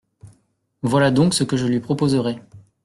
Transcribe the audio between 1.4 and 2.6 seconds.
que je lui proposerais.